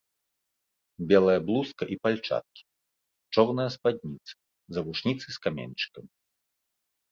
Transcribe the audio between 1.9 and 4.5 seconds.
і пальчаткі, чорная спадніца,